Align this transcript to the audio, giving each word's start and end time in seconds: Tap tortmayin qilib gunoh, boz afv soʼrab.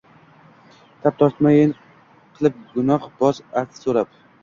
Tap 1.03 1.19
tortmayin 1.19 1.77
qilib 2.41 2.59
gunoh, 2.73 3.09
boz 3.25 3.47
afv 3.65 3.83
soʼrab. 3.87 4.23